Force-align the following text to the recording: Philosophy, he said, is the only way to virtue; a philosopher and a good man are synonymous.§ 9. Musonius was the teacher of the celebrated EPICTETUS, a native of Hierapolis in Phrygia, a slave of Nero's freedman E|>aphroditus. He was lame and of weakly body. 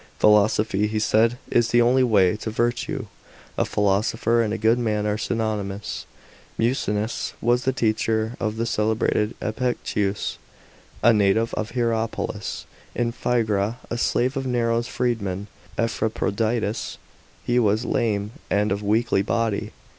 Philosophy, 0.17 0.87
he 0.87 0.97
said, 0.97 1.37
is 1.51 1.67
the 1.69 1.79
only 1.79 2.01
way 2.01 2.35
to 2.35 2.49
virtue; 2.49 3.05
a 3.55 3.63
philosopher 3.65 4.41
and 4.41 4.51
a 4.51 4.57
good 4.57 4.79
man 4.79 5.05
are 5.05 5.15
synonymous.§ 5.15 6.07
9. 6.59 6.67
Musonius 6.67 7.33
was 7.39 7.65
the 7.65 7.71
teacher 7.71 8.35
of 8.39 8.57
the 8.57 8.65
celebrated 8.65 9.35
EPICTETUS, 9.41 10.39
a 11.03 11.13
native 11.13 11.53
of 11.53 11.73
Hierapolis 11.77 12.65
in 12.95 13.11
Phrygia, 13.11 13.77
a 13.91 13.97
slave 13.99 14.35
of 14.35 14.47
Nero's 14.47 14.87
freedman 14.87 15.45
E|>aphroditus. 15.77 16.97
He 17.45 17.59
was 17.59 17.85
lame 17.85 18.31
and 18.49 18.71
of 18.71 18.81
weakly 18.81 19.21
body. 19.21 19.71